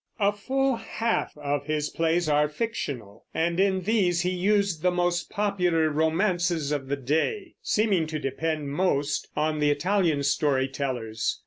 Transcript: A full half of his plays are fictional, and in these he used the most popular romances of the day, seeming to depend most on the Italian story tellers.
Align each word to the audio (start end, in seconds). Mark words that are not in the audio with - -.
A 0.19 0.31
full 0.31 0.77
half 0.77 1.37
of 1.37 1.67
his 1.67 1.91
plays 1.91 2.27
are 2.27 2.49
fictional, 2.49 3.27
and 3.35 3.59
in 3.59 3.81
these 3.81 4.21
he 4.21 4.31
used 4.31 4.81
the 4.81 4.89
most 4.89 5.29
popular 5.29 5.91
romances 5.91 6.71
of 6.71 6.87
the 6.87 6.97
day, 6.97 7.53
seeming 7.61 8.07
to 8.07 8.17
depend 8.17 8.69
most 8.71 9.27
on 9.35 9.59
the 9.59 9.69
Italian 9.69 10.23
story 10.23 10.67
tellers. 10.67 11.39